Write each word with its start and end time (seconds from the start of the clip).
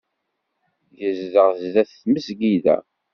Yezdeɣ 1.01 1.47
sdat 1.61 1.89
tmesgida. 2.01 2.77